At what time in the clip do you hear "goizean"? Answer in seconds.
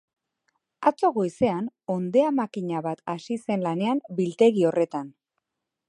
1.17-1.67